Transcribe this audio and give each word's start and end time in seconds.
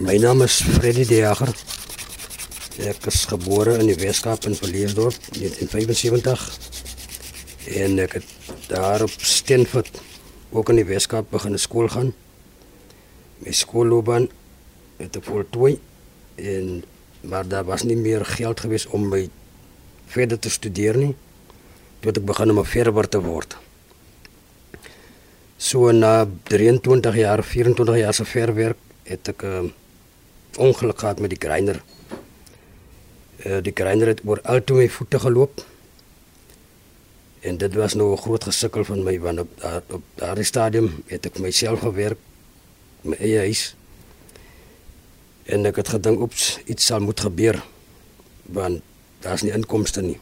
My 0.00 0.16
naam 0.16 0.40
is 0.40 0.62
Freddy 0.64 1.04
De 1.04 1.18
Jager. 1.20 1.50
Ek 2.88 3.04
is 3.10 3.26
gebore 3.28 3.74
in 3.82 3.90
die 3.90 3.98
Weskaap 4.00 4.46
in 4.48 4.54
Verleesdorp 4.56 5.16
in 5.34 5.42
1975. 5.42 6.44
En 7.82 7.98
ek 8.00 8.14
het 8.16 8.30
daar 8.70 9.02
op 9.04 9.12
Stenford 9.12 9.98
ook 10.56 10.70
in 10.72 10.78
die 10.80 10.86
Weskaap 10.88 11.28
begin 11.34 11.58
skool 11.60 11.90
gaan. 11.92 12.14
My 13.44 13.52
skoolloopbaan 13.52 14.30
het 15.02 15.18
ek 15.20 15.28
voltooi 15.28 15.74
en 16.40 16.70
maar 17.20 17.44
daar 17.44 17.66
was 17.68 17.84
nie 17.84 17.98
meer 18.00 18.24
geld 18.24 18.62
gewees 18.64 18.86
om 18.88 19.04
my 19.10 19.26
verder 20.14 20.40
te 20.40 20.48
studeer 20.48 20.96
nie. 20.96 21.12
Toe 22.00 22.08
het 22.08 22.22
ek 22.22 22.30
begin 22.30 22.54
om 22.54 22.62
'n 22.64 22.70
verwer 22.72 23.08
te 23.08 23.20
word. 23.20 23.58
So 25.58 25.92
na 25.92 26.24
23 26.48 27.20
jaar, 27.20 27.44
24 27.44 27.96
jaar 28.00 28.14
se 28.14 28.24
verwerk 28.24 28.80
het 29.04 29.28
ek 29.28 29.44
'n 29.44 29.68
uh, 29.68 29.70
ongeluk 30.56 30.98
gehad 30.98 31.20
met 31.20 31.30
die 31.30 31.38
grinder. 31.38 31.82
Uh, 33.44 33.58
die 33.62 33.72
grinder 33.74 34.06
het 34.06 34.20
oor 34.24 34.40
al 34.42 34.64
toe 34.64 34.76
my 34.76 34.88
voete 34.88 35.18
geloop. 35.18 35.64
En 37.40 37.56
dit 37.56 37.74
was 37.74 37.94
nou 37.94 38.12
'n 38.12 38.20
groot 38.20 38.44
gesukkel 38.44 38.84
van 38.84 39.02
my 39.02 39.20
want 39.20 39.40
op 39.40 39.60
daar, 39.60 39.82
op 39.86 40.02
daardie 40.14 40.44
stadium 40.44 41.02
het 41.06 41.26
ek 41.26 41.38
myself 41.38 41.80
gewerk 41.80 42.18
my 43.00 43.16
eie 43.16 43.38
huis. 43.38 43.74
En 45.44 45.66
ek 45.66 45.76
het 45.76 45.88
gedink 45.88 46.20
oeps, 46.20 46.58
iets 46.64 46.86
sal 46.86 47.00
moet 47.00 47.20
gebeur 47.20 47.62
want 48.42 48.82
daar's 49.20 49.42
nie 49.42 49.52
inkomste 49.52 50.02
nie. 50.02 50.18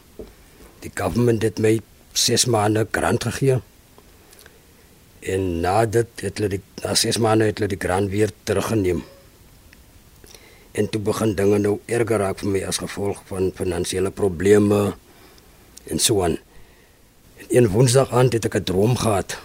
Die 0.85 0.91
government 0.95 1.43
het 1.43 1.59
my 1.59 1.81
6 2.13 2.45
maande 2.45 2.87
grant 2.91 3.25
gegee. 3.25 3.61
En 5.21 5.61
na 5.61 5.87
dit 5.87 6.07
het 6.21 6.39
hulle 6.39 6.49
die 6.49 6.63
na 6.83 6.95
6 6.95 7.19
maande 7.19 7.45
het 7.45 7.59
hulle 7.59 7.69
die 7.69 7.81
grant 7.81 8.11
weer 8.11 8.31
teruggeneem. 8.43 9.03
En 10.79 10.87
toe 10.87 11.01
begin 11.03 11.35
dinge 11.35 11.59
nou 11.59 11.79
erger 11.91 12.23
raak 12.23 12.39
vir 12.39 12.51
my 12.55 12.61
as 12.71 12.79
gevolg 12.79 13.19
van 13.31 13.51
finansiële 13.59 14.13
probleme 14.15 14.93
en 15.91 15.99
so 15.99 16.23
aan. 16.23 16.37
En 17.43 17.47
een 17.57 17.69
woensdag 17.73 18.13
aand 18.15 18.37
het 18.37 18.47
ek 18.47 18.57
'n 18.61 18.69
droom 18.71 18.95
gehad. 18.97 19.39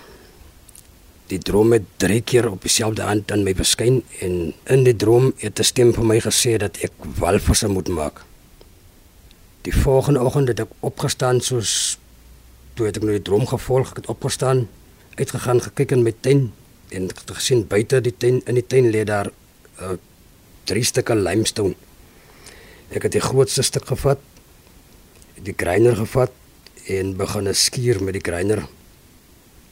Die 1.27 1.39
droom 1.39 1.72
het 1.72 1.85
drie 1.97 2.22
keer 2.22 2.52
op 2.52 2.61
dieselfde 2.61 3.02
aand 3.02 3.31
aan 3.31 3.44
my 3.44 3.55
verskyn 3.55 4.03
en 4.19 4.53
in 4.63 4.83
die 4.83 4.95
droom 4.95 5.33
het 5.38 5.59
'n 5.59 5.63
stem 5.63 5.94
vir 5.94 6.05
my 6.05 6.19
gesê 6.22 6.57
dat 6.57 6.77
ek 6.77 6.91
walvisse 7.17 7.67
moet 7.67 7.88
maak. 7.88 8.22
Die 9.61 9.75
volgende 9.75 10.22
oggend 10.22 10.47
het 10.47 10.59
ek 10.59 10.69
opgestaan 10.79 11.41
soos 11.41 11.97
toe 12.73 12.85
het 12.85 12.97
ek 12.97 13.03
nou 13.03 13.13
die 13.13 13.22
droom 13.22 13.47
gevolg, 13.47 13.89
ek 13.89 13.95
het 13.95 14.07
opgestaan, 14.07 14.67
uitgegaan, 15.16 15.61
gekyk 15.61 15.91
in 15.91 16.03
my 16.03 16.13
tuin 16.19 16.52
en 16.89 17.09
gesien 17.25 17.67
buite 17.67 18.02
die 18.02 18.17
tuin 18.17 18.41
in 18.45 18.53
die 18.53 18.67
tuin 18.67 18.91
lê 18.91 19.03
daar 19.03 19.25
'n 19.25 19.83
uh, 19.83 19.97
drie 20.69 20.83
stukke 20.83 21.16
limestone. 21.16 21.75
Ek 22.94 23.08
het 23.08 23.16
die 23.16 23.23
grootste 23.23 23.64
stuk 23.66 23.88
gevat, 23.89 24.22
die 25.44 25.56
grinder 25.58 25.95
gevat 25.97 26.31
en 26.92 27.16
begin 27.17 27.50
skuur 27.56 28.02
met 28.03 28.17
die 28.17 28.23
grinder 28.23 28.64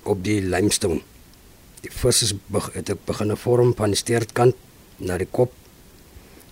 op 0.03 0.23
die 0.25 0.41
limestone. 0.41 1.01
Die 1.81 1.91
vis 1.91 2.21
is 2.27 2.33
het 2.75 2.91
ek 2.93 3.05
begin 3.07 3.35
vorm 3.37 3.73
van 3.77 3.93
die 3.93 3.99
stertkant 3.99 4.57
na 4.97 5.17
die 5.17 5.29
kop. 5.29 5.53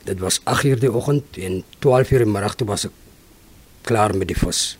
Dit 0.06 0.20
was 0.20 0.40
8:00 0.45 0.80
die 0.80 0.92
oggend 0.92 1.38
en 1.38 1.64
12:00 1.86 2.23
die 2.23 2.26
middag 2.26 2.56
toe 2.56 2.67
was 2.67 2.86
ek 2.86 2.95
klaar 3.82 4.16
met 4.16 4.28
die 4.28 4.38
vis. 4.38 4.78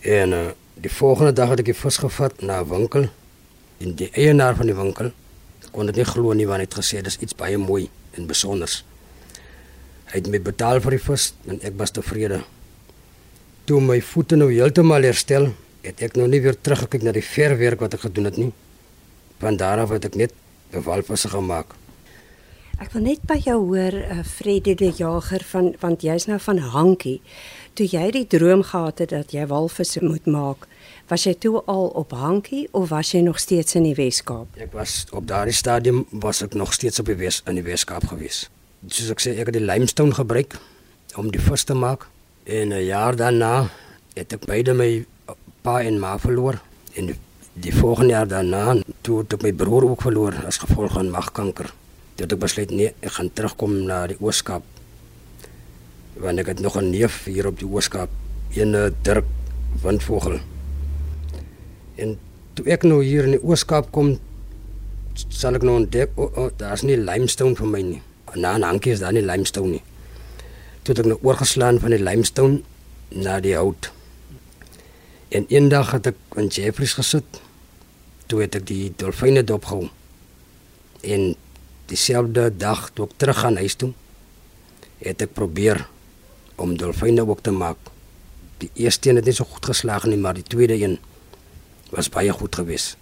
En 0.00 0.32
uh, 0.32 0.50
die 0.74 0.90
volgende 0.90 1.32
dag 1.32 1.48
het 1.48 1.60
ek 1.60 1.70
die 1.72 1.80
vis 1.84 1.96
gevat 1.96 2.42
na 2.42 2.60
'n 2.60 2.68
winkel 2.68 3.08
en 3.78 3.94
die 3.94 4.10
eienaar 4.12 4.56
van 4.56 4.66
die 4.66 4.74
winkel 4.74 5.12
kon 5.72 5.86
dit 5.86 5.96
nie 5.96 6.04
glo 6.04 6.32
nie 6.32 6.46
want 6.46 6.60
hy 6.60 6.66
het 6.68 6.78
gesê 6.80 7.02
dis 7.02 7.18
iets 7.24 7.34
baie 7.34 7.58
mooi 7.58 7.88
en 8.16 8.26
besonders. 8.26 8.82
Hy 10.12 10.20
het 10.20 10.28
my 10.28 10.40
betaal 10.44 10.80
vir 10.84 10.98
die 10.98 11.02
vis 11.02 11.32
en 11.48 11.60
ek 11.64 11.76
was 11.80 11.94
tevrede. 11.96 12.42
Toe 13.64 13.80
my 13.80 14.00
voete 14.04 14.36
nou 14.36 14.50
heeltemal 14.50 15.06
herstel, 15.08 15.52
het 15.82 16.02
ek 16.02 16.16
nou 16.18 16.28
nie 16.30 16.42
weer 16.44 16.58
teruggekyk 16.58 17.06
na 17.06 17.14
die 17.16 17.24
verwerk 17.24 17.80
wat 17.82 17.94
ek 17.96 18.06
gedoen 18.06 18.28
het 18.28 18.38
nie. 18.38 18.50
Van 19.42 19.56
daar 19.58 19.82
af 19.82 19.94
het 19.94 20.04
ek 20.04 20.18
net 20.18 20.32
'n 20.72 20.82
walvisse 20.82 21.28
gemaak. 21.28 21.74
Ek 22.80 22.92
wil 22.92 23.02
net 23.02 23.22
by 23.22 23.36
jou 23.38 23.58
hoor, 23.70 23.94
uh, 23.94 24.22
Freddie 24.24 24.74
die 24.74 24.92
jager 24.96 25.42
van 25.44 25.74
want 25.80 26.02
jy's 26.02 26.26
nou 26.26 26.38
van 26.38 26.58
Hankie. 26.58 27.20
Toe 27.74 27.86
jy 27.86 28.10
die 28.10 28.26
droom 28.26 28.62
gehad 28.62 28.98
het 28.98 29.10
dat 29.10 29.32
jy 29.32 29.46
walvisse 29.46 30.02
moet 30.02 30.26
maak, 30.26 30.66
was 31.12 31.26
jy 31.28 31.34
toe 31.36 31.60
al 31.68 31.90
op 31.98 32.14
Hankie 32.16 32.64
of 32.72 32.88
was 32.88 33.10
jy 33.12 33.20
nog 33.20 33.40
steeds 33.40 33.76
in 33.76 33.84
die 33.84 33.96
Weskaap? 33.98 34.54
Ek 34.56 34.72
was 34.72 35.02
op 35.12 35.26
daardie 35.28 35.54
stadium 35.56 36.06
was 36.24 36.40
ek 36.44 36.54
nog 36.56 36.72
steeds 36.72 37.02
op 37.02 37.10
die 37.10 37.18
Wes 37.20 37.42
in 37.50 37.58
die 37.58 37.64
Weskaap 37.66 38.06
gewees. 38.08 38.46
Soos 38.88 39.10
ek 39.12 39.20
sê, 39.20 39.34
ek 39.36 39.50
het 39.50 39.58
die 39.58 39.64
limestone 39.64 40.16
gebruik 40.16 40.56
om 41.20 41.28
die 41.34 41.42
vis 41.42 41.66
te 41.68 41.76
maak 41.76 42.06
en 42.48 42.72
'n 42.72 42.86
jaar 42.86 43.16
daarna 43.16 43.68
het 44.16 44.32
ek 44.32 44.46
beide 44.48 44.72
my 44.74 45.04
pa 45.62 45.82
en 45.82 46.00
ma 46.00 46.16
verloor 46.18 46.60
en 46.96 47.12
die, 47.12 47.18
die 47.54 47.74
volgende 47.74 48.14
jaar 48.16 48.28
daarna 48.28 48.80
toe 49.02 49.18
het 49.20 49.34
ek 49.34 49.42
my 49.42 49.52
broer 49.52 49.84
ook 49.90 50.02
verloor 50.02 50.32
as 50.46 50.58
gevolg 50.58 50.92
van 50.92 51.10
magkanker. 51.10 51.68
Toe 52.16 52.24
het 52.24 52.32
ek 52.32 52.40
besluit 52.40 52.70
nee, 52.70 52.94
ek 53.00 53.12
gaan 53.12 53.30
terugkom 53.32 53.84
na 53.84 54.06
die 54.06 54.16
Ooskaap. 54.20 54.64
Want 56.16 56.38
ek 56.38 56.46
het 56.46 56.60
nog 56.60 56.80
'n 56.80 56.90
neef 56.90 57.24
hier 57.24 57.46
op 57.46 57.58
die 57.58 57.68
Ooskaap, 57.68 58.10
ene 58.56 58.92
Dirk 59.02 59.28
Windvogel. 59.82 60.51
En 61.96 62.18
toe 62.54 62.66
ek 62.72 62.84
nou 62.88 63.00
hier 63.04 63.26
in 63.28 63.36
die 63.36 63.42
Ooskaap 63.42 63.90
kom, 63.92 64.16
sal 65.28 65.56
ek 65.58 65.64
nou 65.66 65.76
ontdek, 65.82 66.12
oh, 66.16 66.30
oh, 66.36 66.50
daar's 66.60 66.84
nie 66.86 66.96
limestone 66.96 67.56
vir 67.58 67.68
my 67.68 67.82
nie. 67.82 68.02
Na 68.34 68.56
'n 68.56 68.64
hankie 68.64 68.92
is 68.92 69.00
daar 69.00 69.12
nie 69.12 69.24
limestone 69.24 69.76
nie. 69.76 69.82
Toe 70.82 70.94
het 70.94 71.04
ek 71.04 71.10
nou 71.10 71.18
oorgeslaan 71.22 71.80
van 71.80 71.90
die 71.90 72.02
limestone 72.02 72.62
na 73.10 73.40
die 73.40 73.56
hout. 73.56 73.92
En 75.28 75.46
eendag 75.48 75.92
het 75.92 76.06
ek 76.06 76.16
in 76.36 76.48
Jeffreys 76.48 76.94
gesit. 76.94 77.40
Toe 78.26 78.40
het 78.40 78.54
ek 78.54 78.66
die 78.66 78.92
dolfyne 78.96 79.44
dopgehou. 79.44 79.88
En 81.02 81.34
dieselfde 81.86 82.50
dag 82.56 82.90
toe 82.94 83.06
ek 83.06 83.16
terug 83.16 83.38
gaan 83.38 83.56
huis 83.56 83.74
toe, 83.74 83.92
het 84.98 85.22
ek 85.22 85.32
probeer 85.34 85.86
om 86.56 86.76
dolfyne 86.76 87.24
ook 87.26 87.42
te 87.42 87.50
maak. 87.50 87.76
Die 88.58 88.70
eerste 88.74 89.10
een 89.10 89.16
het 89.16 89.24
nie 89.24 89.34
so 89.34 89.44
goed 89.44 89.66
geslaag 89.66 90.04
nie, 90.04 90.16
maar 90.16 90.34
die 90.34 90.46
tweede 90.46 90.76
een 90.78 90.98
was 91.92 92.08
baie 92.08 92.32
goed 92.32 92.54
geweest. 92.56 92.96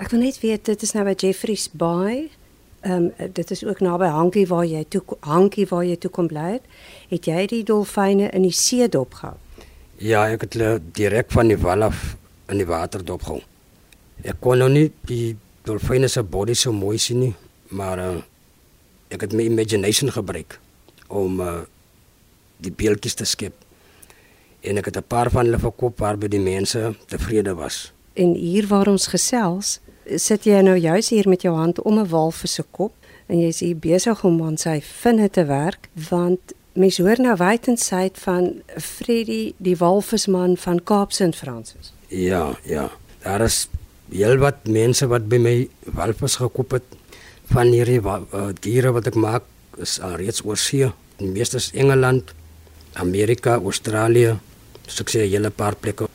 Ek 0.00 0.10
wil 0.12 0.26
net 0.26 0.40
weet 0.42 0.64
dit 0.68 0.82
is 0.84 0.92
nou 0.96 1.04
by 1.06 1.14
Jeffreys 1.16 1.68
Bay. 1.72 2.26
Ehm 2.84 3.08
um, 3.08 3.32
dit 3.32 3.50
is 3.50 3.64
ook 3.64 3.80
naby 3.84 4.08
Hankie 4.12 4.46
waar 4.48 4.66
jy 4.68 4.84
toe 4.88 5.02
Hankie 5.24 5.66
waar 5.70 5.84
jy 5.84 5.96
toe 6.00 6.10
kom 6.10 6.28
bly 6.28 6.56
het. 6.56 6.68
Het 7.08 7.28
jy 7.28 7.46
die 7.52 7.62
dolfyne 7.64 8.28
in 8.30 8.44
die 8.44 8.54
see 8.54 8.88
dopgehou? 8.88 9.34
Ja, 9.96 10.26
ek 10.28 10.44
het 10.46 10.56
hulle 10.58 10.80
direk 10.92 11.32
van 11.32 11.48
die 11.48 11.58
wal 11.60 11.88
af 11.88 12.16
in 12.52 12.60
die 12.60 12.68
water 12.68 13.04
dopgehou. 13.04 13.40
Ek 14.24 14.40
kon 14.40 14.60
nou 14.60 14.68
nie 14.72 14.90
die 15.08 15.36
dolfyne 15.64 16.08
se 16.08 16.22
body 16.22 16.54
so 16.54 16.72
mooi 16.72 16.98
sien 16.98 17.20
nie, 17.20 17.32
maar 17.68 18.00
uh, 18.00 18.20
ek 19.08 19.26
het 19.26 19.32
my 19.32 19.48
imagination 19.48 20.12
gebruik 20.12 20.60
om 21.08 21.40
uh, 21.40 21.58
die 22.60 22.72
beeltjies 22.72 23.16
te 23.16 23.24
skep. 23.24 23.56
En 24.60 24.78
ek 24.78 24.92
het 24.92 24.96
'n 24.96 25.08
paar 25.08 25.30
van 25.30 25.44
hulle 25.44 25.58
verkoop 25.58 25.98
waarby 25.98 26.28
die 26.28 26.40
mense 26.40 26.94
tevrede 27.08 27.54
was 27.54 27.95
en 28.16 28.34
hier 28.34 28.66
waar 28.66 28.88
ons 28.88 29.08
gesels, 29.12 29.78
sit 30.16 30.46
jy 30.46 30.60
nou 30.64 30.76
juis 30.78 31.10
hier 31.10 31.28
met 31.28 31.42
jou 31.42 31.54
hand 31.56 31.82
om 31.82 31.98
'n 31.98 32.08
walvis 32.08 32.54
se 32.54 32.64
kop 32.70 32.92
en 33.26 33.40
jy's 33.40 33.60
hier 33.60 33.76
besig 33.76 34.24
om 34.24 34.42
aan 34.42 34.56
sy 34.56 34.80
vinne 34.80 35.28
te 35.30 35.44
werk 35.44 35.88
want 36.10 36.54
mens 36.72 36.98
hoor 36.98 37.20
nou 37.20 37.34
wyd 37.36 37.68
en 37.68 37.76
suid 37.76 38.18
van 38.18 38.62
Freddy 38.78 39.54
die 39.56 39.76
walvisman 39.76 40.56
van 40.56 40.82
Kaap 40.84 41.12
St 41.12 41.36
Francis. 41.36 41.92
Ja, 42.08 42.58
ja. 42.62 42.90
Daar 43.22 43.40
is 43.40 43.68
heelwat 44.12 44.66
mense 44.70 45.06
wat 45.06 45.28
by 45.28 45.38
my 45.42 45.68
walvis 45.84 46.36
gekoop 46.36 46.76
het 46.78 46.84
van 47.50 47.72
hierdie 47.74 48.00
uh, 48.00 48.50
diere 48.60 48.92
wat 48.92 49.06
ek 49.06 49.14
maak 49.14 49.42
is 49.82 49.98
al 50.00 50.16
reeds 50.20 50.44
oor 50.44 50.56
see, 50.56 50.88
die 51.18 51.28
meeste 51.28 51.56
is 51.56 51.70
Engeland, 51.74 52.32
Amerika, 52.94 53.58
Australië, 53.60 54.38
so 54.86 55.02
ek 55.02 55.10
sê 55.10 55.24
'n 55.26 55.30
hele 55.30 55.50
paar 55.50 55.74
plekke 55.74 56.05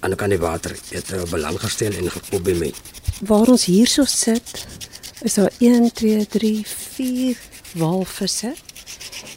aan 0.00 0.16
kan 0.16 0.32
die 0.32 0.40
water 0.40 0.74
het 0.90 1.12
uh, 1.12 1.22
belang 1.30 1.58
gestel 1.60 1.92
en 1.92 2.10
gekoop 2.10 2.44
by 2.44 2.54
my. 2.58 2.70
Waar 3.28 3.52
ons 3.52 3.64
hierso 3.68 4.04
sit, 4.08 4.66
is 5.22 5.36
daar 5.36 5.52
1 5.58 5.92
2 5.92 6.26
3 6.26 6.64
4 6.66 7.38
walvisse 7.80 8.54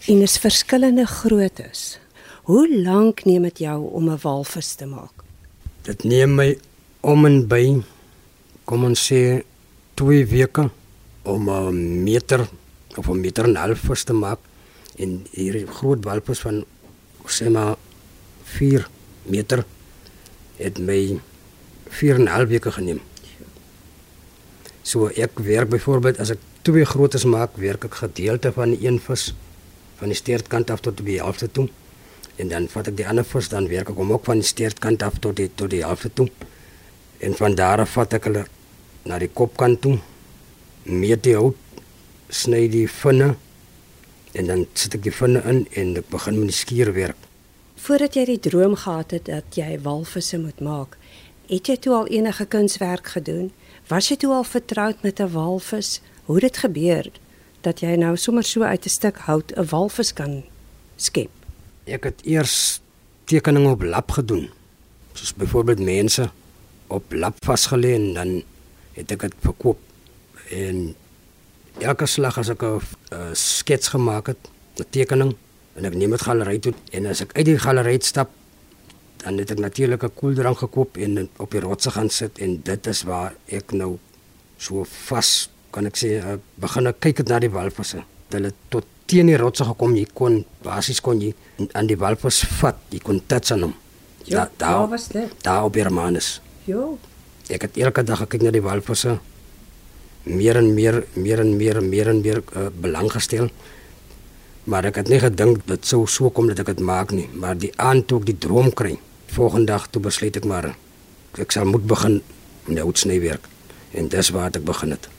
en 0.07 0.21
is 0.21 0.37
verskillende 0.37 1.05
groottes. 1.05 1.99
Hoe 2.43 2.67
lank 2.83 3.25
neem 3.25 3.43
dit 3.47 3.63
jou 3.67 3.79
om 3.91 4.09
'n 4.09 4.19
walvis 4.21 4.75
te 4.75 4.85
maak? 4.85 5.23
Dit 5.81 6.03
neem 6.03 6.35
my 6.35 6.57
om 7.01 7.25
en 7.25 7.47
by 7.47 7.83
kom 8.63 8.83
ons 8.83 9.11
sê 9.11 9.43
2 9.93 10.25
weke 10.25 10.69
om 11.23 11.49
'n 11.49 12.03
meter 12.03 12.47
of 12.95 13.07
'n 13.07 13.19
meter 13.19 13.43
en 13.43 13.51
'n 13.51 13.55
half 13.55 13.79
vis 13.79 14.03
te 14.03 14.13
maak 14.13 14.39
en 14.95 15.25
hier 15.31 15.67
groot 15.67 16.03
walvis 16.03 16.39
van 16.39 16.65
sê 17.27 17.49
maar 17.49 17.75
4 18.43 18.87
meter 19.25 19.65
het 20.57 20.79
my 20.79 21.19
4 21.89 22.15
en 22.15 22.23
'n 22.23 22.27
half 22.27 22.47
weke 22.47 22.71
geneem. 22.71 23.01
So 24.81 25.07
ek 25.07 25.39
werk 25.39 25.69
byvoorbeeld 25.69 26.19
as 26.19 26.29
ek 26.29 26.39
twee 26.61 26.85
grootes 26.85 27.23
maak, 27.23 27.57
werk 27.57 27.83
ek 27.83 27.93
gedeelte 27.93 28.51
van 28.51 28.69
die 28.69 28.87
een 28.87 28.99
vis 28.99 29.33
van 29.95 30.07
die 30.07 30.17
steertkant 30.17 30.69
af 30.69 30.79
tot 30.79 30.97
die 31.05 31.19
helfte 31.19 31.51
toe. 31.51 31.69
En 32.35 32.47
dan 32.47 32.67
vat 32.67 32.87
ek 32.87 32.97
die 32.97 33.07
ander 33.07 33.25
vis 33.25 33.49
dan 33.49 33.67
werk 33.71 33.89
ek 33.89 33.95
hom 33.95 34.11
ook 34.11 34.25
van 34.25 34.41
die 34.41 34.47
steertkant 34.47 35.03
af 35.03 35.19
tot 35.19 35.37
die 35.39 35.49
tot 35.55 35.69
die 35.69 35.83
helfte 35.85 36.09
toe. 36.13 36.27
En 37.19 37.35
van 37.39 37.55
daar 37.55 37.79
af 37.79 37.95
vat 37.95 38.13
ek 38.13 38.23
hulle 38.23 38.45
na 39.05 39.19
die 39.19 39.31
kopkant 39.31 39.81
toe. 39.81 39.99
Meet 40.83 41.23
die 41.23 41.35
hout, 41.35 41.55
sny 42.29 42.67
die 42.67 42.87
vinne 42.91 43.35
en 44.33 44.49
dan 44.49 44.65
sit 44.73 44.97
ek 44.97 45.05
die 45.05 45.13
vinne 45.13 45.43
in 45.47 45.63
en 45.79 45.95
ek 46.01 46.09
begin 46.11 46.39
met 46.41 46.51
die 46.51 46.57
skierwerk. 46.57 47.29
Voordat 47.83 48.13
jy 48.15 48.23
die 48.23 48.39
droom 48.39 48.77
gehad 48.79 49.11
het 49.11 49.25
dat 49.27 49.57
jy 49.59 49.73
walvisse 49.83 50.37
moet 50.39 50.59
maak, 50.63 50.93
het 51.49 51.67
jy 51.67 51.73
toe 51.83 51.91
al 51.97 52.05
enige 52.15 52.45
kunswerk 52.47 53.09
gedoen? 53.11 53.49
Was 53.89 54.07
jy 54.07 54.15
toe 54.21 54.31
al 54.31 54.45
vertroud 54.47 55.01
met 55.03 55.19
'n 55.19 55.27
walvis? 55.33 55.99
Hoe 56.25 56.35
het 56.35 56.43
dit 56.43 56.57
gebeur 56.57 57.11
dat 57.61 57.79
jy 57.79 57.95
nou 57.95 58.15
sommer 58.17 58.43
so 58.43 58.61
uit 58.61 58.85
'n 58.85 58.89
stuk 58.89 59.17
hout 59.27 59.51
'n 59.55 59.67
walvis 59.67 60.13
kan 60.13 60.43
skep? 60.95 61.29
Ek 61.83 62.03
het 62.03 62.21
eers 62.23 62.79
tekeninge 63.25 63.69
op 63.69 63.83
lap 63.83 64.11
gedoen. 64.11 64.49
Soos 65.13 65.33
byvoorbeeld 65.33 65.79
mense 65.79 66.31
op 66.87 67.03
lap 67.11 67.35
vasgelê 67.45 67.93
en 67.95 68.13
dan 68.13 68.43
het 68.93 69.11
ek 69.11 69.19
dit 69.19 69.33
verkoop. 69.39 69.79
En 70.49 70.95
elke 71.79 72.05
slag 72.05 72.37
as 72.37 72.49
ek 72.49 72.63
'n 72.63 72.79
skets 73.33 73.87
gemaak 73.87 74.27
het, 74.27 74.49
'n 74.79 74.85
tekening 74.89 75.35
en 75.75 75.85
ek 75.85 75.95
neem 75.97 76.11
dit 76.15 76.21
galery 76.21 76.59
toe 76.59 76.73
en 76.91 77.05
as 77.05 77.21
ek 77.21 77.37
uit 77.37 77.45
die 77.45 77.59
galery 77.59 77.97
stap 78.01 78.29
dan 79.23 79.37
het 79.39 79.51
ek 79.51 79.59
natuurlik 79.59 80.03
'n 80.03 80.13
koeldrank 80.15 80.57
gekoop 80.57 80.97
en 80.97 81.29
op 81.37 81.51
die 81.51 81.59
rotse 81.59 81.91
gaan 81.91 82.09
sit 82.09 82.39
en 82.39 82.61
dit 82.63 82.87
is 82.87 83.03
waar 83.03 83.33
ek 83.47 83.71
nou 83.71 83.97
so 84.57 84.83
vas 84.83 85.49
kan 85.71 85.85
ek 85.89 85.97
sê 85.97 86.19
uh, 86.21 86.37
begin 86.61 86.87
ek 86.87 86.99
kyk 86.99 87.23
na 87.27 87.39
die 87.39 87.49
walvisse. 87.49 88.03
Hulle 88.33 88.53
tot 88.69 88.85
teen 89.09 89.27
die 89.27 89.37
rotse 89.37 89.65
gekom, 89.67 89.95
jy 89.97 90.05
kon 90.13 90.43
basies 90.63 91.01
kon 91.01 91.21
jy 91.21 91.33
aan 91.73 91.89
die 91.89 91.97
walvis 91.99 92.43
vat, 92.59 92.77
jy 92.93 93.01
kon 93.03 93.21
touch 93.27 93.51
aan 93.51 93.67
hom. 93.67 93.75
Ja, 94.29 94.47
daar 94.57 94.87
was 94.87 95.09
dit. 95.11 95.31
Daar 95.43 95.67
op 95.67 95.75
Hermanus. 95.75 96.39
Jo. 96.65 96.97
Ek 97.51 97.67
het 97.67 97.77
elke 97.77 98.05
dag 98.07 98.23
gekyk 98.23 98.45
na 98.45 98.53
die 98.55 98.63
walvisse. 98.63 99.17
Meer 100.23 100.61
en 100.61 100.69
meer, 100.73 101.01
meer 101.19 101.43
en 101.43 101.57
meer, 101.57 101.81
meer 101.83 102.13
en 102.13 102.21
meer 102.21 102.39
uh, 102.55 102.69
belang 102.71 103.09
gestel. 103.11 103.49
Maar 104.63 104.85
ek 104.87 105.01
het 105.01 105.09
nie 105.11 105.19
gedink 105.19 105.65
dit 105.67 105.85
sou 105.85 106.05
so 106.07 106.29
kom 106.31 106.47
dat 106.47 106.61
ek 106.63 106.69
dit 106.71 106.83
maak 106.87 107.11
nie, 107.11 107.27
maar 107.35 107.57
die 107.59 107.73
aand 107.75 108.07
toe 108.07 108.21
ek 108.21 108.29
die 108.31 108.37
droom 108.45 108.71
kry, 108.71 108.95
volgende 109.35 109.73
dag 109.73 109.89
toe 109.91 110.01
besluit 110.01 110.37
ek 110.39 110.47
maar 110.47 110.69
ek 111.41 111.51
sal 111.51 111.65
moet 111.67 111.83
begin 111.87 112.21
met 112.69 112.79
houtsny 112.79 113.19
werk. 113.19 113.49
En 113.93 114.07
dis 114.07 114.29
waar 114.33 114.53
ek 114.55 114.63
begin 114.65 114.95
het. 114.95 115.09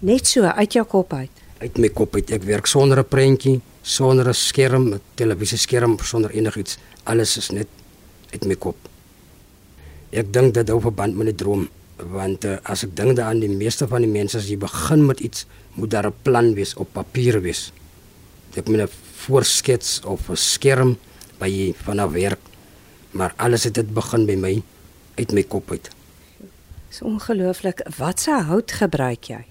Net 0.00 0.26
so 0.26 0.42
uit 0.42 0.72
jou 0.74 0.84
kop 0.84 1.12
uit. 1.12 1.30
Uit 1.60 1.78
my 1.78 1.88
kop 1.92 2.14
uit. 2.16 2.30
Ek 2.32 2.42
werk 2.48 2.66
sonder 2.66 2.98
'n 2.98 3.08
prentjie, 3.08 3.60
sonder 3.82 4.28
'n 4.28 4.34
skerm, 4.34 4.94
'n 4.94 5.00
televisieskerm, 5.14 5.98
sonder 6.02 6.30
enigiets. 6.30 6.78
Alles 7.04 7.36
is 7.36 7.50
net 7.50 7.68
uit 8.32 8.44
my 8.44 8.54
kop. 8.54 8.76
Ek 10.10 10.32
dink 10.32 10.54
dit 10.54 10.68
hou 10.68 10.80
verband 10.80 11.16
met 11.16 11.26
die 11.26 11.34
droom 11.34 11.68
want 12.00 12.44
uh, 12.44 12.56
as 12.62 12.84
ek 12.84 12.96
dink 12.96 13.16
daaraan 13.16 13.40
die 13.40 13.48
meeste 13.48 13.86
van 13.88 14.00
die 14.00 14.10
mense 14.10 14.38
as 14.38 14.48
jy 14.48 14.56
begin 14.56 15.06
met 15.06 15.20
iets, 15.20 15.46
moet 15.74 15.90
daar 15.90 16.06
'n 16.08 16.14
plan 16.22 16.54
wees 16.54 16.74
op 16.74 16.88
papier 16.92 17.40
wees. 17.40 17.72
Ek 18.54 18.68
moet 18.68 18.80
'n 18.80 18.88
voorskets 19.26 20.00
of 20.04 20.28
'n 20.30 20.36
skerm 20.36 20.98
by 21.38 21.74
van 21.84 22.00
'n 22.00 22.12
werk 22.12 22.50
maar 23.10 23.34
alles 23.36 23.64
het 23.64 23.74
dit 23.74 23.94
begin 23.94 24.26
by 24.26 24.36
my 24.38 24.52
uit 25.18 25.32
my 25.32 25.42
kop 25.42 25.70
uit. 25.70 25.90
Dis 26.90 27.02
ongelooflik. 27.02 27.82
Wat 27.98 28.20
se 28.20 28.34
hout 28.46 28.72
gebruik 28.72 29.30
jy? 29.30 29.42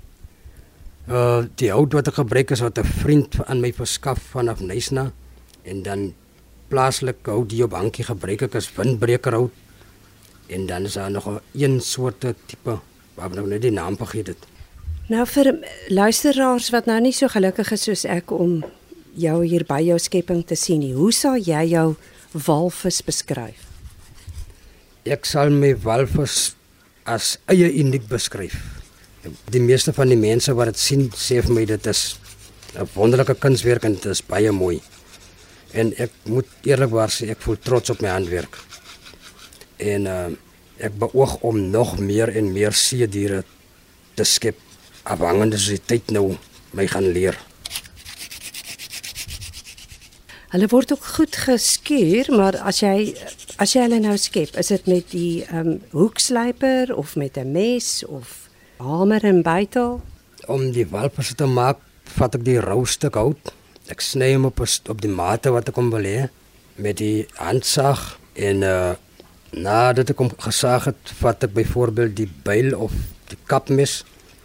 Uh 1.10 1.46
die 1.60 1.72
hout 1.74 1.94
wat 1.94 2.12
ek 2.12 2.20
gebruik 2.22 2.52
is 2.52 2.64
wat 2.64 2.80
'n 2.80 2.86
vriend 3.04 3.40
aan 3.46 3.60
my 3.60 3.74
verskaf 3.74 4.20
vanaf 4.32 4.60
Nysna 4.60 5.12
en 5.64 5.84
dan 5.84 6.14
plaaslik 6.68 7.26
hout 7.26 7.50
die 7.50 7.64
op 7.64 7.72
bankie 7.72 8.06
gebruik 8.06 8.42
ek 8.42 8.56
as 8.56 8.72
windbreker 8.76 9.34
hout. 9.34 9.52
En 10.48 10.66
dan 10.66 10.84
is 10.84 10.94
daar 10.94 11.12
nog 11.12 11.28
'n 11.28 11.40
een 11.54 11.82
soorte 11.82 12.36
tipe 12.46 12.80
waar 13.16 13.28
ek 13.28 13.36
nou 13.36 13.48
net 13.48 13.62
die 13.62 13.72
naam 13.72 13.98
vergeet 13.98 14.28
het. 14.28 14.48
Nou 15.08 15.26
vir 15.26 15.58
luisteraars 15.88 16.70
wat 16.70 16.86
nou 16.86 17.02
nie 17.02 17.12
so 17.12 17.28
gelukkig 17.28 17.72
is 17.72 17.84
soos 17.84 18.06
ek 18.06 18.32
om 18.32 18.64
jou 19.18 19.44
hier 19.46 19.66
by 19.68 19.80
jou 19.84 19.98
skepping 20.00 20.44
te 20.46 20.56
sien 20.56 20.80
nie. 20.84 20.94
Hoe 20.94 21.12
sal 21.16 21.38
jy 21.38 21.64
jou 21.74 21.96
walvis 22.46 23.02
beskryf? 23.06 23.66
Ek 25.10 25.26
sal 25.26 25.50
my 25.50 25.74
walvis 25.82 26.54
as 27.10 27.38
eie 27.50 27.70
uniek 27.82 28.06
beskryf. 28.10 28.58
Die 29.52 29.62
meeste 29.64 29.94
van 29.96 30.12
die 30.12 30.20
mense 30.20 30.54
wat 30.56 30.72
dit 30.72 30.80
sien, 30.80 31.08
sê 31.16 31.42
vir 31.42 31.54
my 31.56 31.66
dit 31.66 31.88
is 31.88 32.20
'n 32.76 32.88
wonderlike 32.94 33.36
kunswerk 33.36 33.84
en 33.84 33.94
dit 33.94 34.06
is 34.06 34.22
baie 34.22 34.52
mooi. 34.52 34.82
En 35.74 35.94
ek 35.98 36.12
moet 36.26 36.48
eerlikwaar 36.64 37.10
sê 37.10 37.30
ek 37.30 37.42
voel 37.42 37.58
trots 37.58 37.90
op 37.90 38.02
my 38.02 38.10
handwerk. 38.10 38.58
En 39.78 40.06
uh, 40.06 40.30
ek 40.78 40.98
beoog 41.00 41.42
om 41.42 41.70
nog 41.70 42.00
meer 42.00 42.30
en 42.30 42.54
meer 42.54 42.74
see 42.74 43.08
diere 43.08 43.44
te 44.16 44.24
skep 44.24 44.58
afhangende 45.04 45.58
soos 45.58 45.80
die 45.80 45.86
tyd 45.86 46.12
nou 46.12 46.38
my 46.74 46.88
gaan 46.88 47.12
leer. 47.12 47.49
Hulle 50.50 50.66
word 50.72 50.92
ook 50.92 51.04
goed 51.06 51.36
geskuur, 51.46 52.32
maar 52.34 52.56
as 52.66 52.80
jy 52.82 53.12
as 53.62 53.76
jy 53.76 53.84
hulle 53.86 54.00
nou 54.02 54.16
skep, 54.18 54.56
is 54.58 54.72
dit 54.74 54.88
met 54.90 55.12
die 55.14 55.44
ehm 55.46 55.76
um, 55.76 55.76
hoekslyper 55.94 56.96
of 56.96 57.14
met 57.16 57.38
'n 57.38 57.52
mes 57.52 58.06
of 58.06 58.50
hamer 58.82 59.24
en 59.24 59.44
bytel? 59.46 60.02
Om 60.48 60.72
die 60.72 60.88
walvisse 60.90 61.36
te 61.36 61.46
maak, 61.46 61.78
vat 62.18 62.36
ek 62.36 62.44
die 62.46 62.58
rou 62.60 62.86
stuk 62.86 63.14
hout. 63.14 63.54
Ek 63.94 64.02
sny 64.02 64.34
hom 64.34 64.46
op 64.46 64.60
op 64.90 65.02
die 65.02 65.14
mate 65.22 65.54
wat 65.54 65.70
ek 65.70 65.76
hom 65.76 65.92
wil 65.94 66.04
hê 66.04 66.30
met 66.76 66.98
die 66.98 67.28
handsaag 67.38 68.18
en 68.34 68.64
uh 68.64 68.96
nadat 69.52 70.10
ek 70.10 70.18
hom 70.18 70.30
gesaag 70.38 70.86
het, 70.86 71.14
vat 71.22 71.44
ek 71.44 71.54
byvoorbeeld 71.54 72.16
die 72.16 72.30
byl 72.44 72.74
of 72.78 72.94
die 73.30 73.38
kapmes 73.46 74.04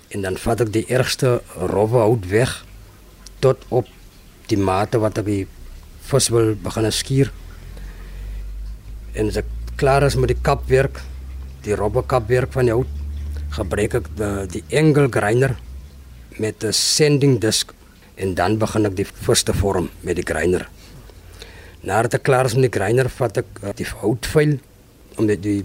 en 0.09 0.23
dan 0.23 0.37
vat 0.37 0.61
ek 0.61 0.73
die 0.73 0.87
ergste 0.89 1.41
rowwe 1.57 2.01
hout 2.01 2.29
weg 2.29 2.65
tot 3.41 3.65
op 3.69 3.89
die 4.49 4.57
mate 4.57 4.99
wat 4.99 5.19
ek 5.19 5.29
die 5.29 5.47
vis 6.11 6.29
wil 6.33 6.55
begin 6.61 6.91
skuur. 6.93 7.31
En 9.15 9.31
as 9.31 9.39
ek 9.41 9.51
klaar 9.81 10.07
is 10.07 10.17
met 10.19 10.33
die 10.33 10.41
kapwerk, 10.43 11.01
die 11.65 11.77
rowwe 11.79 12.05
kapwerk 12.07 12.53
van 12.53 12.71
hout, 12.73 12.91
gebruik 13.55 13.99
ek 14.01 14.11
die, 14.19 14.61
die 14.61 14.65
angle 14.79 15.09
grinder 15.09 15.57
met 16.39 16.65
'n 16.65 16.73
sanding 16.73 17.39
disk 17.41 17.73
en 18.17 18.35
dan 18.35 18.59
begin 18.59 18.87
ek 18.87 18.97
die 18.97 19.07
vis 19.07 19.43
te 19.43 19.53
vorm 19.53 19.91
met 20.03 20.17
die 20.17 20.27
grinder. 20.27 20.69
Nadat 21.83 22.15
ek 22.15 22.23
klaar 22.23 22.47
is 22.47 22.55
met 22.55 22.73
die 22.73 22.79
grinder, 22.79 23.09
vat 23.09 23.39
ek 23.39 23.47
uh, 23.63 23.71
die 23.77 23.87
houtvuil 23.87 24.59
om 25.17 25.27
dit 25.27 25.43
die 25.43 25.65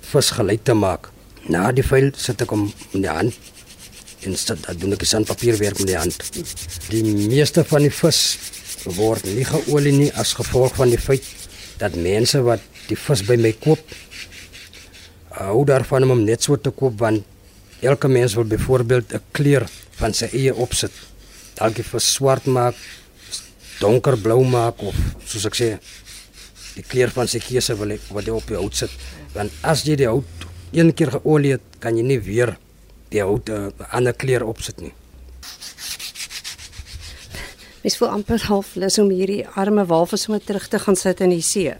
vis 0.00 0.30
gelyk 0.30 0.64
te 0.64 0.74
maak. 0.74 1.10
Na 1.48 1.72
die 1.72 1.82
vuil 1.82 2.12
sit 2.16 2.42
ek 2.42 2.50
hom 2.50 2.72
in 2.92 3.02
die 3.02 3.08
hand 3.08 3.34
sit 4.20 4.60
dan 4.66 4.76
doen 4.76 4.92
ek 4.92 5.04
sandpapierwerk 5.08 5.78
met 5.80 5.88
die 5.88 5.96
hand. 5.96 6.16
Die 6.90 7.02
meeste 7.04 7.64
van 7.64 7.86
die 7.86 7.92
vis 7.94 8.20
word 8.84 9.24
nie 9.24 9.44
geolie 9.44 9.92
nie 9.92 10.12
as 10.12 10.34
gevolg 10.38 10.76
van 10.76 10.90
die 10.90 11.00
feit 11.00 11.26
dat 11.78 11.94
mense 11.94 12.40
wat 12.42 12.60
die 12.88 12.96
vis 12.96 13.22
by 13.26 13.36
my 13.36 13.52
koop 13.52 13.80
hou 15.40 15.64
daarvan 15.64 16.04
om 16.04 16.16
hom 16.16 16.24
net 16.24 16.42
so 16.42 16.56
te 16.56 16.70
koop 16.70 16.98
want 17.00 17.24
elke 17.80 18.08
mens 18.08 18.34
wil 18.34 18.44
byvoorbeeld 18.44 19.14
'n 19.14 19.22
kleur 19.32 19.66
van 20.00 20.14
sy 20.14 20.28
eie 20.32 20.54
opsit. 20.54 20.92
Dalk 21.54 21.74
die 21.74 21.84
vis 21.84 22.12
swart 22.14 22.46
maak, 22.46 22.76
donkerblou 23.80 24.44
maak 24.44 24.82
of 24.82 24.96
soos 25.24 25.46
ek 25.46 25.54
sê 25.54 25.68
die 26.74 26.84
kleur 26.86 27.10
van 27.10 27.28
sy 27.28 27.38
keuse 27.38 27.74
wil 27.76 27.90
ek 27.96 28.00
wat 28.10 28.24
hy 28.24 28.30
op 28.30 28.46
die 28.46 28.56
hout 28.56 28.76
sit. 28.76 28.90
Want 29.34 29.52
as 29.62 29.84
jy 29.84 29.96
die 29.96 30.08
hout 30.08 30.46
een 30.72 30.92
keer 30.94 31.10
geolie 31.10 31.52
het, 31.52 31.66
kan 31.80 31.96
jy 31.96 32.02
nie 32.02 32.20
weer 32.20 32.56
die 33.10 33.22
hout 33.22 33.48
'n 33.48 33.52
uh, 33.52 33.86
ander 33.92 34.12
kleur 34.12 34.44
opsit 34.44 34.80
nie. 34.80 34.92
Mens 37.82 37.96
voel 37.96 38.12
amper 38.12 38.42
half 38.48 38.74
lus 38.74 38.98
om 38.98 39.08
hierdie 39.10 39.46
arme 39.56 39.86
walvis 39.88 40.26
sommer 40.26 40.42
terug 40.44 40.68
te 40.68 40.78
gaan 40.78 40.96
sit 40.96 41.20
in 41.24 41.32
die 41.32 41.44
see. 41.44 41.72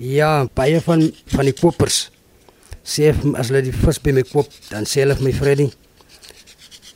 Ja, 0.00 0.46
baie 0.54 0.80
van 0.80 1.10
van 1.34 1.44
die 1.44 1.56
kopers 1.56 2.08
sê 2.88 3.10
as 3.12 3.50
hulle 3.50 3.60
die 3.66 3.74
vis 3.74 3.98
by 4.00 4.14
my 4.16 4.24
koop, 4.24 4.48
dan 4.70 4.86
sê 4.88 5.02
hulle 5.02 5.18
vir 5.18 5.26
my 5.26 5.34
Freddy, 5.36 5.66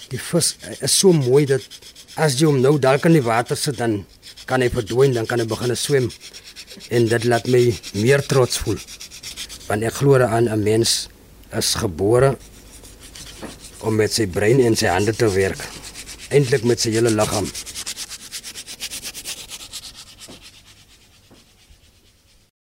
die 0.09 0.21
vis 0.21 0.55
is 0.81 0.95
so 0.95 1.13
mooi 1.13 1.45
dat 1.51 1.67
as 2.17 2.39
jy 2.41 2.49
hom 2.49 2.63
nou 2.65 2.79
dalk 2.81 3.05
in 3.09 3.19
die 3.19 3.25
water 3.27 3.59
sit 3.61 3.77
dan 3.81 4.01
kan 4.49 4.65
hy 4.65 4.69
verdwyn, 4.73 5.15
dan 5.17 5.29
kan 5.29 5.41
hy 5.41 5.47
begin 5.49 5.75
swem. 5.77 6.09
En 6.93 7.07
dit 7.09 7.25
laat 7.29 7.47
my 7.53 7.63
meer 8.01 8.25
trots 8.27 8.59
voel. 8.65 8.81
Want 9.69 9.85
ek 9.87 10.01
glo 10.01 10.19
aan 10.21 10.49
'n 10.49 10.63
mens 10.63 11.09
is 11.53 11.75
gebore 11.75 12.37
om 13.81 13.97
met 13.97 14.13
sy 14.13 14.27
brein 14.27 14.61
en 14.61 14.77
sy 14.77 14.87
hande 14.87 15.13
te 15.13 15.29
werk. 15.29 15.61
Eintlik 16.31 16.65
met 16.65 16.81
sy 16.81 16.91
hele 16.91 17.11
liggaam. 17.11 17.47